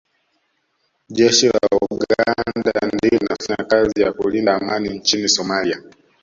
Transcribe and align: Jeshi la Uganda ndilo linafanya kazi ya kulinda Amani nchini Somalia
Jeshi 1.09 1.47
la 1.47 1.59
Uganda 1.91 2.73
ndilo 2.93 3.17
linafanya 3.17 3.63
kazi 3.69 4.01
ya 4.01 4.13
kulinda 4.13 4.55
Amani 4.55 4.89
nchini 4.89 5.29
Somalia 5.29 5.81